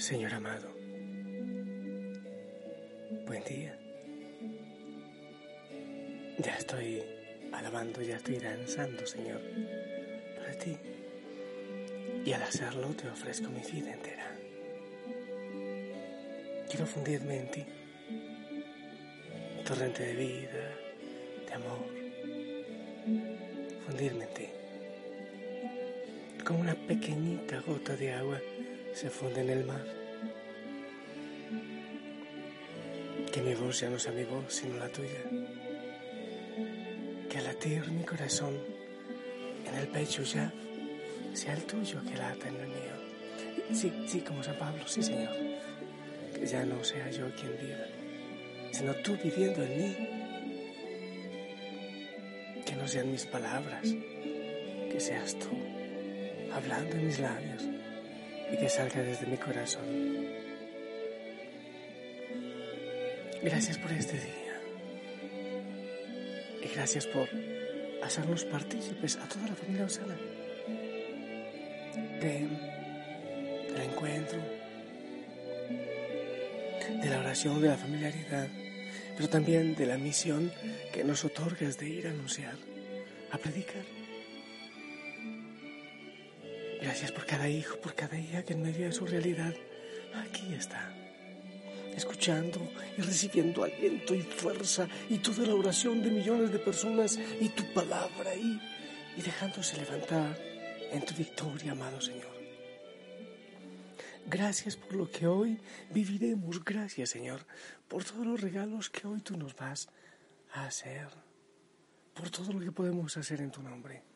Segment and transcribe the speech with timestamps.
[0.00, 0.66] Señor amado,
[3.26, 3.78] buen día.
[6.38, 7.02] Ya estoy
[7.52, 9.42] alabando, ya estoy danzando, Señor,
[10.38, 10.78] para ti.
[12.24, 14.34] Y al hacerlo te ofrezco mi vida entera.
[16.70, 17.66] Quiero fundirme en ti,
[19.66, 20.76] torrente de vida,
[21.46, 21.84] de amor,
[23.86, 24.48] fundirme en ti.
[26.42, 28.40] Como una pequeñita gota de agua
[28.94, 29.99] se funde en el mar.
[33.32, 35.22] Que mi voz ya no sea mi voz, sino la tuya.
[37.28, 38.58] Que al latir mi corazón
[39.66, 40.52] en el pecho ya
[41.32, 43.00] sea el tuyo que lata en el mío.
[43.72, 45.34] Sí, sí, como San Pablo, sí, Señor.
[46.34, 47.86] Que ya no sea yo quien viva,
[48.72, 49.96] sino tú viviendo en mí.
[52.66, 55.48] Que no sean mis palabras, que seas tú
[56.52, 57.62] hablando en mis labios
[58.52, 60.39] y que salga desde mi corazón.
[63.42, 64.60] Gracias por este día.
[66.62, 67.26] Y gracias por
[68.02, 70.16] hacernos partícipes a toda la familia Osana
[72.20, 72.50] del
[73.82, 74.38] encuentro,
[77.02, 78.48] de la oración, de la familiaridad,
[79.16, 80.52] pero también de la misión
[80.92, 82.56] que nos otorgas de ir a anunciar,
[83.30, 83.84] a predicar.
[86.82, 89.54] Gracias por cada hijo, por cada hija que en medio de su realidad
[90.14, 90.92] aquí está,
[91.96, 92.60] escuchando
[92.96, 97.64] y recibiendo aliento y fuerza y toda la oración de millones de personas y tu
[97.72, 98.60] palabra y,
[99.16, 100.38] dejándose levantar
[100.92, 102.40] en tu victoria, amado Señor.
[104.26, 105.60] Gracias por lo que hoy
[105.90, 106.64] viviremos.
[106.64, 107.44] Gracias, Señor,
[107.88, 109.88] por todos los regalos que hoy tú nos vas
[110.52, 111.08] a hacer,
[112.14, 114.09] por todo lo que podemos hacer en tu nombre.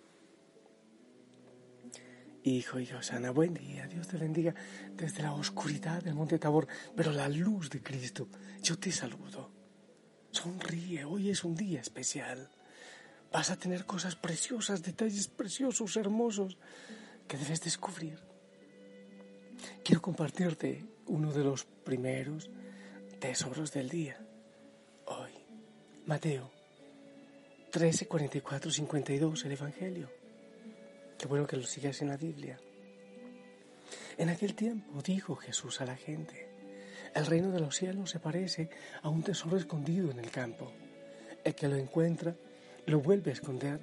[2.46, 4.54] Hijo y Osana, buen día, Dios te bendiga
[4.94, 8.28] desde la oscuridad del monte Tabor, pero la luz de Cristo,
[8.62, 9.50] yo te saludo.
[10.30, 12.50] Sonríe, hoy es un día especial.
[13.32, 16.58] Vas a tener cosas preciosas, detalles preciosos, hermosos,
[17.26, 18.18] que debes descubrir.
[19.82, 22.50] Quiero compartirte uno de los primeros
[23.20, 24.18] tesoros del día.
[25.06, 25.32] Hoy,
[26.04, 26.50] Mateo
[27.70, 30.23] 13, 44, 52, el Evangelio.
[31.18, 32.58] Qué bueno que lo sigas en la Biblia.
[34.16, 36.48] En aquel tiempo dijo Jesús a la gente,
[37.14, 38.68] el reino de los cielos se parece
[39.02, 40.72] a un tesoro escondido en el campo.
[41.44, 42.34] El que lo encuentra
[42.86, 43.80] lo vuelve a esconder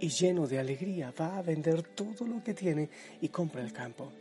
[0.00, 2.88] y lleno de alegría va a vender todo lo que tiene
[3.20, 4.12] y compra el campo.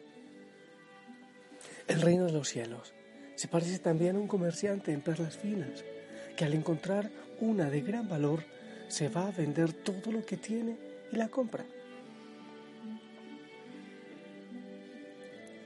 [1.88, 2.94] El reino de los cielos
[3.35, 5.83] se parece también a un comerciante en perlas finas,
[6.35, 8.44] que al encontrar una de gran valor
[8.88, 10.77] se va a vender todo lo que tiene
[11.11, 11.65] y la compra.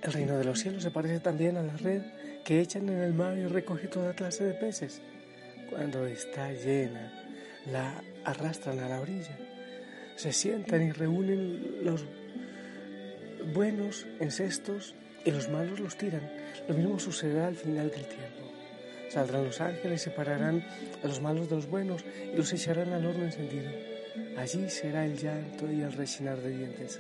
[0.02, 2.02] El reino de los cielos se parece también a la red
[2.46, 5.02] que echan en el mar y recoge toda clase de peces.
[5.70, 7.12] Cuando está llena,
[7.70, 9.38] la arrastran a la orilla.
[10.16, 12.06] Se sientan y reúnen los
[13.54, 14.96] buenos en cestos
[15.26, 16.32] y los malos los tiran.
[16.68, 18.52] Lo mismo sucederá al final del tiempo.
[19.10, 20.64] Saldrán los ángeles, separarán
[21.04, 23.70] a los malos de los buenos y los echarán al horno encendido.
[24.38, 27.00] Allí será el llanto y el rechinar de dientes.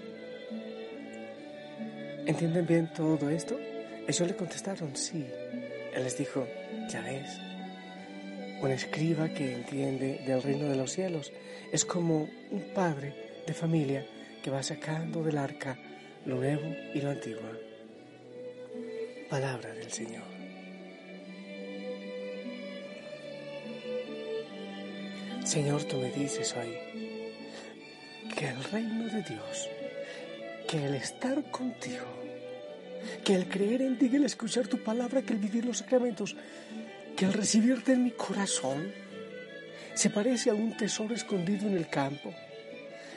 [2.25, 3.59] ¿Entienden bien todo esto?
[4.07, 5.25] Ellos le contestaron, sí.
[5.93, 6.47] Él les dijo,
[6.89, 7.39] ya ves,
[8.61, 11.31] un escriba que entiende del reino de los cielos
[11.71, 14.05] es como un padre de familia
[14.43, 15.77] que va sacando del arca
[16.25, 17.41] lo nuevo y lo antiguo.
[19.29, 20.23] Palabra del Señor.
[25.43, 26.77] Señor, tú me dices hoy
[28.35, 29.69] que el reino de Dios
[30.69, 32.05] que el estar contigo,
[33.23, 36.35] que el creer en ti, que el escuchar tu palabra, que el vivir los sacramentos,
[37.17, 38.93] que el recibirte en mi corazón,
[39.95, 42.31] se parece a un tesoro escondido en el campo.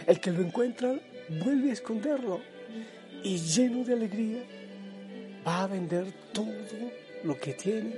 [0.06, 0.98] El que lo encuentra
[1.44, 2.40] vuelve a esconderlo
[3.22, 4.42] y lleno de alegría
[5.46, 6.90] va a vender todo
[7.22, 7.92] lo que tiene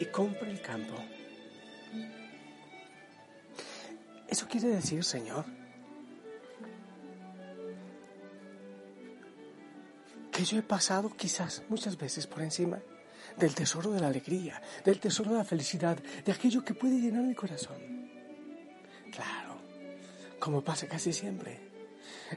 [0.00, 0.94] y compra el campo.
[4.26, 5.59] Eso quiere decir, Señor,
[10.44, 12.80] yo he pasado quizás muchas veces por encima
[13.36, 17.22] del tesoro de la alegría, del tesoro de la felicidad, de aquello que puede llenar
[17.22, 17.78] mi corazón.
[19.10, 19.56] Claro,
[20.38, 21.68] como pasa casi siempre.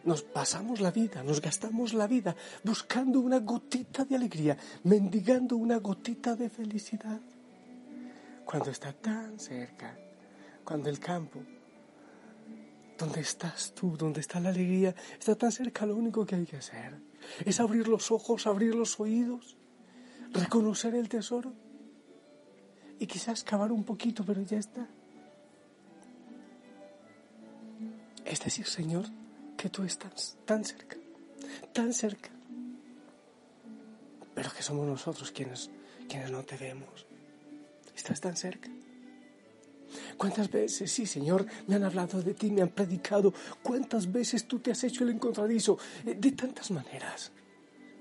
[0.06, 5.78] Nos pasamos la vida, nos gastamos la vida buscando una gotita de alegría, mendigando una
[5.78, 7.20] gotita de felicidad.
[8.46, 9.96] Cuando está tan cerca,
[10.64, 11.42] cuando el campo,
[12.98, 16.58] donde estás tú, donde está la alegría, está tan cerca, lo único que hay que
[16.58, 17.13] hacer
[17.46, 19.58] es abrir los ojos, abrir los oídos,
[20.32, 21.54] reconocer el tesoro
[23.00, 24.88] y quizás cavar un poquito, pero ya está.
[28.26, 29.06] Es decir, Señor,
[29.58, 30.98] que tú estás tan cerca,
[31.74, 32.30] tan cerca,
[34.34, 35.70] pero que somos nosotros quienes,
[36.08, 37.06] quienes no te vemos.
[37.96, 38.70] Estás tan cerca.
[40.18, 43.34] ¿Cuántas veces, sí, Señor, me han hablado de ti, me han predicado?
[43.62, 45.78] ¿Cuántas veces tú te has hecho el encontradizo?
[46.06, 47.32] Eh, de tantas maneras.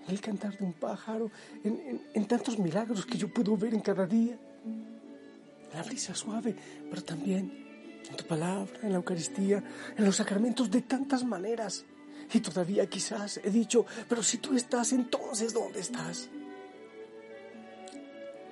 [0.06, 1.30] En el cantar de un pájaro,
[1.62, 4.36] en, tantos milagros que yo puedo ver en cada día.
[4.64, 6.54] En la brisa suave,
[6.90, 9.62] pero también en tu palabra, en la Eucaristía,
[9.96, 11.84] en los sacramentos, de tantas maneras.
[12.32, 16.28] Y todavía quizás he dicho, pero si tú estás, entonces ¿dónde estás?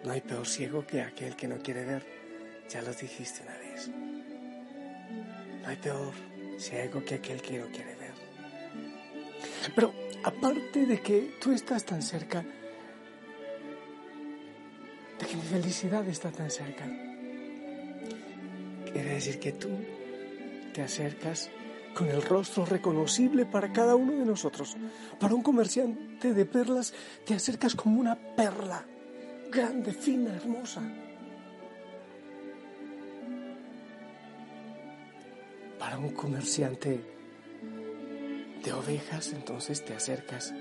[0.04, 2.19] No hay peor ciego que aquel que no quiere ver
[2.70, 3.90] ya lo dijiste una vez.
[5.62, 6.12] No hay peor
[6.56, 8.14] ciego que aquel que no quiere ver.
[9.74, 12.44] Pero aparte de que tú estás tan cerca,
[15.18, 16.84] de que mi felicidad está tan cerca,
[18.92, 19.70] quiere decir que tú
[20.72, 21.50] te acercas
[21.94, 24.76] con el rostro reconocible para cada uno de nosotros.
[25.18, 26.94] Para un comerciante de perlas
[27.26, 28.86] te acercas como una perla,
[29.50, 30.82] grande, fina, hermosa.
[35.90, 37.00] Para un comerciante
[38.62, 40.54] de ovejas, entonces te acercas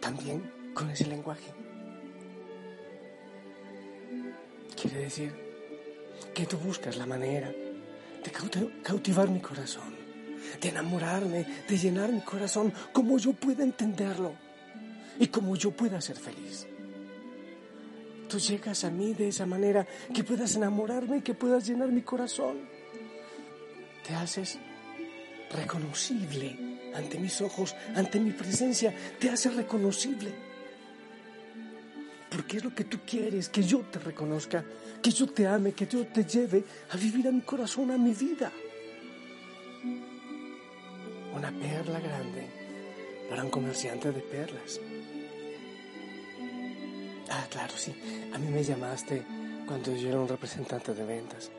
[0.00, 1.52] también con ese lenguaje.
[4.80, 5.30] Quiere decir
[6.32, 8.30] que tú buscas la manera de
[8.82, 9.94] cautivar mi corazón,
[10.58, 14.32] de enamorarme, de llenar mi corazón como yo pueda entenderlo
[15.18, 16.66] y como yo pueda ser feliz.
[18.26, 22.00] Tú llegas a mí de esa manera que puedas enamorarme y que puedas llenar mi
[22.00, 22.75] corazón
[24.06, 24.58] te haces
[25.50, 26.56] reconocible
[26.94, 30.32] ante mis ojos, ante mi presencia, te haces reconocible.
[32.30, 34.64] Porque es lo que tú quieres, que yo te reconozca,
[35.02, 38.12] que yo te ame, que yo te lleve a vivir a mi corazón, a mi
[38.12, 38.52] vida.
[41.34, 42.46] Una perla grande
[43.28, 44.80] para un comerciante de perlas.
[47.30, 47.94] Ah, claro, sí.
[48.32, 49.22] A mí me llamaste
[49.66, 51.50] cuando yo era un representante de ventas.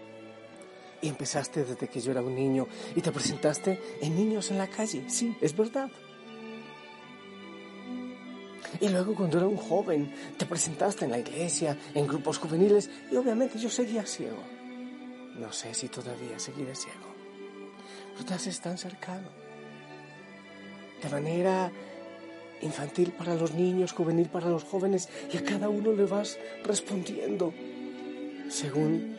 [1.01, 4.67] Y empezaste desde que yo era un niño y te presentaste en niños en la
[4.67, 5.03] calle.
[5.09, 5.89] Sí, es verdad.
[8.79, 13.15] Y luego cuando era un joven, te presentaste en la iglesia, en grupos juveniles, y
[13.15, 14.43] obviamente yo seguía ciego.
[15.39, 17.15] No sé si todavía seguiré ciego.
[18.13, 19.29] Pero te haces tan cercano.
[21.01, 21.71] De manera
[22.61, 27.53] infantil para los niños, juvenil para los jóvenes, y a cada uno le vas respondiendo
[28.49, 29.15] según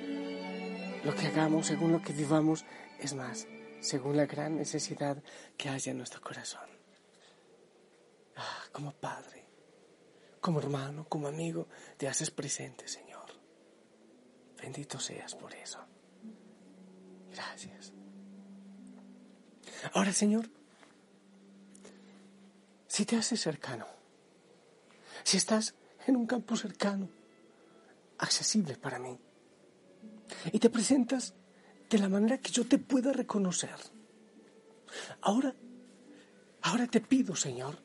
[1.04, 2.64] lo que hagamos, según lo que vivamos,
[2.98, 3.46] es más,
[3.80, 5.22] según la gran necesidad
[5.56, 6.68] que haya en nuestro corazón.
[8.36, 9.46] Ah, como padre,
[10.40, 13.26] como hermano, como amigo, te haces presente, Señor.
[14.60, 15.78] Bendito seas por eso.
[17.32, 17.92] Gracias.
[19.92, 20.48] Ahora, Señor,
[22.86, 23.86] si te haces cercano,
[25.22, 25.74] si estás
[26.06, 27.08] en un campo cercano,
[28.18, 29.18] accesible para mí,
[30.52, 31.34] y te presentas
[31.88, 33.76] de la manera que yo te pueda reconocer.
[35.20, 35.54] Ahora,
[36.62, 37.78] ahora te pido, Señor,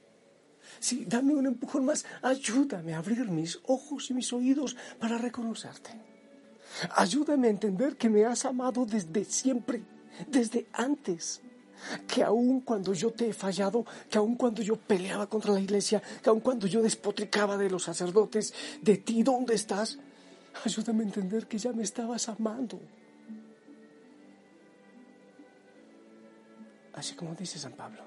[0.80, 5.92] sí, dame un empujón más, ayúdame a abrir mis ojos y mis oídos para reconocerte.
[6.96, 9.84] Ayúdame a entender que me has amado desde siempre,
[10.28, 11.42] desde antes.
[12.08, 16.02] Que aun cuando yo te he fallado, que aun cuando yo peleaba contra la iglesia,
[16.22, 20.00] que aun cuando yo despotricaba de los sacerdotes, de ti, ¿dónde estás?
[20.66, 22.80] Ayúdame a entender que ya me estabas amando.
[26.94, 28.04] Así como dice San Pablo.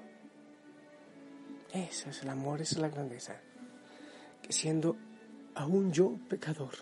[1.73, 3.35] Ese es el amor, esa es la grandeza.
[4.41, 4.95] Que siendo
[5.55, 6.73] aún yo pecador,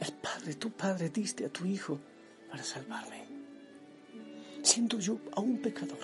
[0.00, 1.98] el Padre, tu Padre, diste a tu Hijo
[2.48, 3.24] para salvarme.
[4.62, 5.98] Siendo yo aún pecador,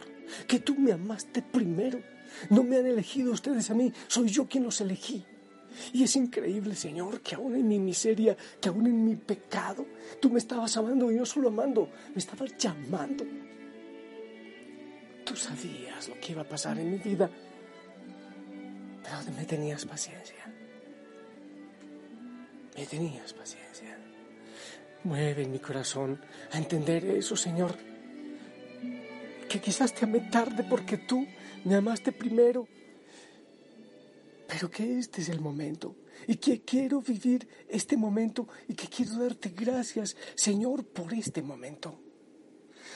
[0.47, 2.03] que tú me amaste primero.
[2.51, 5.25] No me han elegido ustedes a mí, soy yo quien los elegí.
[5.93, 9.87] Y es increíble, Señor, que aún en mi miseria, que aún en mi pecado,
[10.21, 13.25] tú me estabas amando y no solo amando, me estabas llamando.
[15.25, 17.31] Tú sabías lo que iba a pasar en mi vida,
[19.03, 20.53] pero me tenías paciencia.
[22.77, 23.99] Me tenías paciencia.
[25.05, 26.21] Mueve mi corazón
[26.53, 27.75] a entender eso, Señor.
[29.49, 31.27] Que quizás te amé tarde porque tú
[31.65, 32.69] me amaste primero
[34.51, 35.95] pero que este es el momento
[36.27, 42.01] y que quiero vivir este momento y que quiero darte gracias, Señor, por este momento.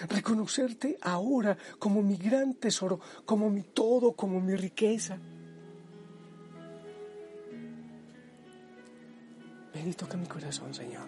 [0.08, 5.16] Reconocerte ahora como mi gran tesoro, como mi todo, como mi riqueza.
[9.72, 11.06] Ven y toca mi corazón, Señor.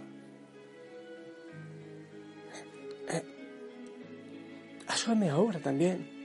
[3.09, 3.25] Eh,
[5.29, 6.16] ahora también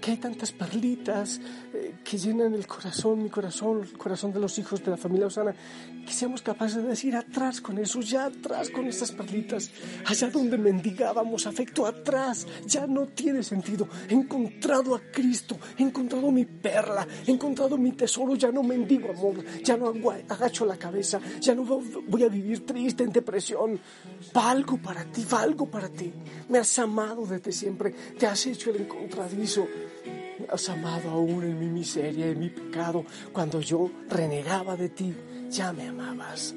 [0.00, 1.40] que hay tantas perlitas
[1.74, 5.26] eh, que llenan el corazón, mi corazón, el corazón de los hijos de la familia
[5.26, 5.54] Osana,
[6.06, 9.70] que seamos capaces de decir atrás con eso, ya atrás con estas perlitas,
[10.04, 13.88] allá donde mendigábamos afecto atrás, ya no tiene sentido.
[14.08, 19.10] He encontrado a Cristo, he encontrado mi perla, he encontrado mi tesoro, ya no mendigo
[19.10, 19.92] amor, ya no
[20.28, 23.80] agacho la cabeza, ya no voy a vivir triste en depresión.
[24.32, 26.12] Valgo para ti, valgo para ti.
[26.48, 29.66] Me has amado desde siempre, te has hecho el encontradizo.
[30.50, 35.14] Has amado aún en mi miseria, en mi pecado, cuando yo renegaba de ti
[35.50, 36.54] ya me amabas.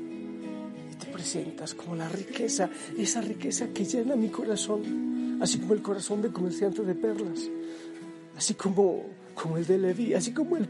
[0.92, 5.82] Y te presentas como la riqueza, esa riqueza que llena mi corazón, así como el
[5.82, 7.50] corazón del comerciante de perlas,
[8.36, 10.68] así como, como el de Leví, así como, el,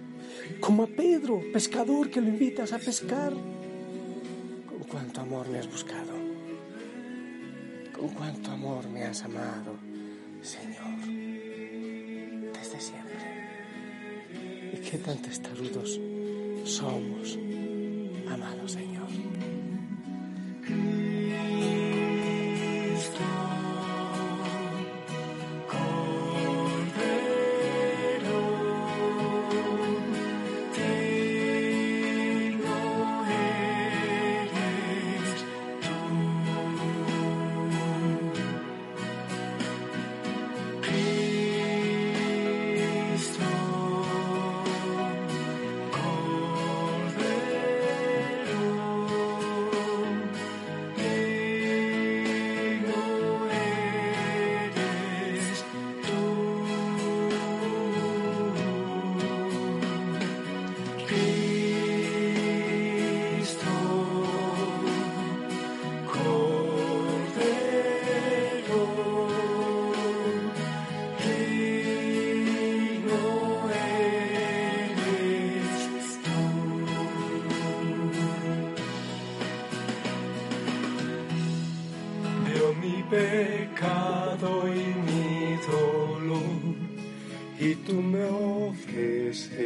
[0.60, 3.34] como a Pedro, pescador que lo invitas a pescar.
[3.34, 6.14] Con cuánto amor me has buscado,
[7.98, 9.76] con cuánto amor me has amado,
[10.42, 11.19] Señor,
[14.90, 16.00] qué tan testarudos
[16.66, 17.38] somos
[18.28, 19.08] amado Señor.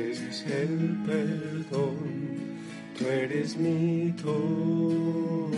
[0.04, 1.98] Ofreces el perdón,
[2.98, 5.52] tú eres mi todo,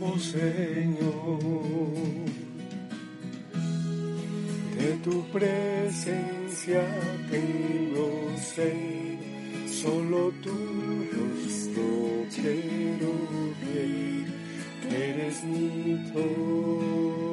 [0.00, 1.38] oh Señor.
[4.78, 6.84] De tu presencia
[7.30, 9.18] tengo sed,
[9.66, 10.50] solo tú
[11.12, 13.12] rostro quiero
[13.62, 14.26] ver
[14.94, 17.31] eres mi todo.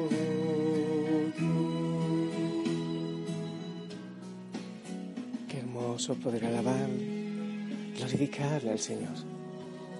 [5.80, 6.88] Hermoso poder alabar,
[7.96, 9.16] glorificarle al Señor,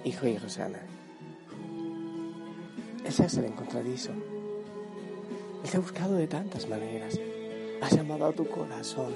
[0.03, 0.79] Hijo y Rosana.
[3.03, 4.11] Él se hace el encontradizo.
[4.11, 7.19] Él te ha buscado de tantas maneras.
[7.81, 9.13] Ha llamado a tu corazón.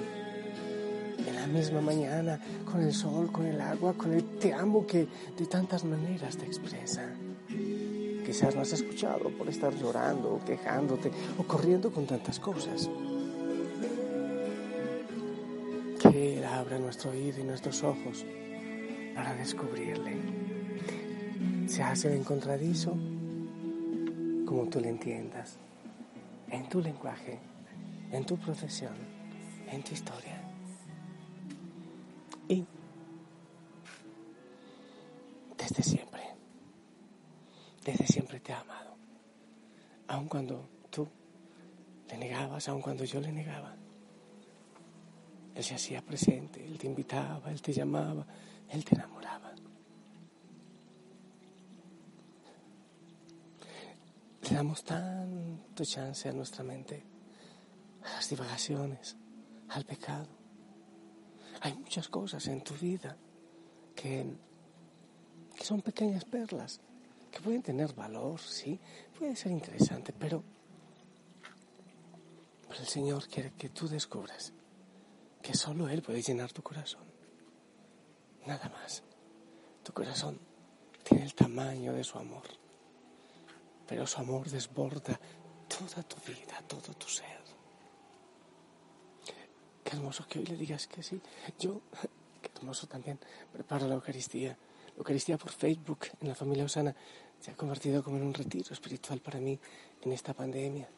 [1.24, 5.06] En la misma mañana, con el sol, con el agua, con el te amo que
[5.36, 7.08] de tantas maneras te expresa.
[8.24, 12.90] Quizás no has escuchado por estar llorando quejándote o corriendo con tantas cosas.
[16.56, 18.24] Abra nuestro oído y nuestros ojos
[19.14, 20.16] para descubrirle.
[21.68, 22.96] Se hace encontradizo
[24.46, 25.58] como tú le entiendas,
[26.50, 27.38] en tu lenguaje,
[28.12, 28.94] en tu profesión,
[29.70, 30.40] en tu historia.
[32.48, 32.64] Y
[35.58, 36.16] desde siempre
[37.86, 38.96] desde siempre te ha amado.
[40.08, 41.08] Aun cuando tú
[42.08, 43.76] le negabas, aun cuando yo le negaba.
[45.56, 48.26] Él se hacía presente, Él te invitaba, Él te llamaba,
[48.68, 49.54] Él te enamoraba.
[54.42, 57.02] Le damos tanto chance a nuestra mente,
[58.04, 59.16] a las divagaciones,
[59.70, 60.28] al pecado.
[61.62, 63.16] Hay muchas cosas en tu vida
[63.94, 64.26] que,
[65.56, 66.82] que son pequeñas perlas
[67.30, 68.78] que pueden tener valor, sí,
[69.18, 70.44] puede ser interesante, pero,
[72.68, 74.52] pero el Señor quiere que tú descubras
[75.46, 77.04] que solo Él puede llenar tu corazón.
[78.46, 79.04] Nada más.
[79.84, 80.40] Tu corazón
[81.04, 82.42] tiene el tamaño de su amor,
[83.86, 85.20] pero su amor desborda
[85.68, 87.36] toda tu vida, todo tu ser.
[89.84, 91.20] Qué hermoso que hoy le digas que sí.
[91.60, 91.80] Yo,
[92.42, 93.20] qué hermoso también,
[93.52, 94.58] preparo la Eucaristía.
[94.88, 96.92] La Eucaristía por Facebook en la familia Osana
[97.38, 99.56] se ha convertido como en un retiro espiritual para mí
[100.02, 100.88] en esta pandemia.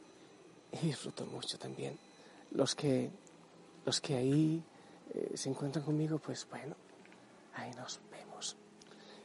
[0.73, 1.99] Y disfruto mucho también.
[2.53, 3.11] Los que,
[3.89, 4.63] los que ahí
[5.15, 6.77] eh, se encuentran conmigo, pues bueno,
[7.55, 8.55] ahí nos vemos.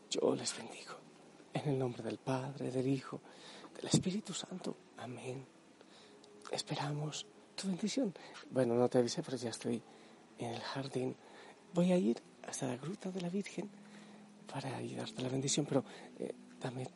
[0.10, 0.94] Yo les bendigo.
[1.54, 3.20] En el nombre del Padre, del Hijo,
[3.76, 4.74] del Espíritu Santo.
[5.00, 5.46] Amén.
[6.50, 8.14] Esperamos tu bendición.
[8.52, 9.84] Bueno, no te avisé, pero ya estoy
[10.40, 11.14] en el jardín.
[11.74, 13.70] Voy a ir hasta la gruta de la Virgen
[14.50, 15.84] para ayudarte la bendición, pero
[16.20, 16.88] eh, dame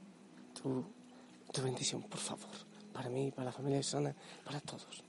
[0.53, 0.85] tu,
[1.51, 2.55] tu bendición, por favor,
[2.93, 5.03] para mí, para la familia de Susana, para todos.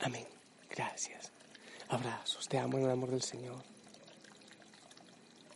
[0.00, 0.26] Amén.
[0.70, 1.32] Gracias.
[1.88, 2.48] Abrazos.
[2.48, 3.62] Te amo en el amor del Señor.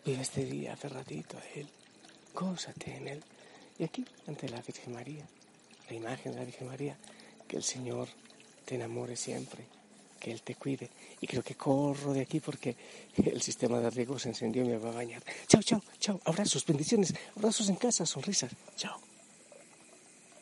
[0.05, 1.69] Vive este día aferradito a Él.
[2.35, 3.23] Gózate en Él.
[3.79, 5.27] Y aquí, ante la Virgen María,
[5.89, 6.97] la imagen de la Virgen María,
[7.47, 8.09] que el Señor
[8.65, 9.65] te enamore siempre,
[10.19, 10.91] que Él te cuide.
[11.21, 12.77] Y creo que corro de aquí porque
[13.17, 15.23] el sistema de riego se encendió y me va a bañar.
[15.47, 16.21] Chao, chao, chao.
[16.25, 17.15] Abrazos, bendiciones.
[17.37, 18.51] Abrazos en casa, sonrisas.
[18.77, 19.12] Chao.